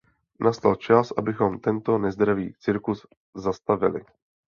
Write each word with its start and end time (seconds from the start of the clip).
Nastal 0.45 0.75
čas, 0.85 1.11
abychom 1.13 1.59
tento 1.59 1.97
nezdravý 1.97 2.53
cirkus 2.59 3.05
zastavili. 3.35 4.01